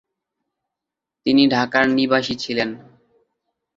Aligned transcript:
তিনি 1.25 1.43
ঢাকার 1.47 1.85
নিবাসী 1.89 2.35
ছিলেন। 2.35 2.69